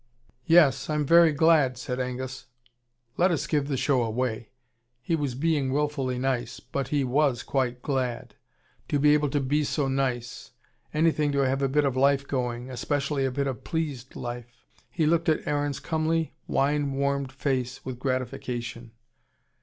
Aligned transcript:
"Yes. 0.47 0.89
I'm 0.89 1.05
very 1.05 1.31
glad," 1.31 1.77
said 1.77 1.99
Angus. 1.99 2.47
Let 3.17 3.29
us 3.29 3.45
give 3.45 3.67
the 3.67 3.77
show 3.77 4.01
away: 4.01 4.49
he 4.99 5.15
was 5.15 5.35
being 5.35 5.71
wilfully 5.71 6.17
nice. 6.17 6.59
But 6.59 6.87
he 6.87 7.03
was 7.03 7.43
quite 7.43 7.83
glad; 7.83 8.33
to 8.89 8.97
be 8.97 9.13
able 9.13 9.29
to 9.29 9.39
be 9.39 9.63
so 9.63 9.87
nice. 9.87 10.53
Anything 10.91 11.31
to 11.33 11.41
have 11.45 11.61
a 11.61 11.69
bit 11.69 11.85
of 11.85 11.95
life 11.95 12.27
going: 12.27 12.67
especially 12.71 13.25
a 13.25 13.31
bit 13.31 13.45
of 13.45 13.63
pleased 13.63 14.15
life. 14.15 14.65
He 14.89 15.05
looked 15.05 15.29
at 15.29 15.45
Aaron's 15.47 15.79
comely, 15.79 16.33
wine 16.47 16.93
warmed 16.93 17.31
face 17.31 17.85
with 17.85 17.99
gratification. 17.99 18.93